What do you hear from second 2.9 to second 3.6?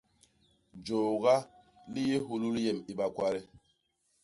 i bakwade.